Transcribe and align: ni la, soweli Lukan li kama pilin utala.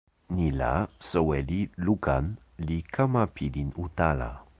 ni 0.35 0.45
la, 0.61 0.71
soweli 1.09 1.59
Lukan 1.85 2.27
li 2.67 2.79
kama 2.97 3.23
pilin 3.37 3.69
utala. 3.87 4.31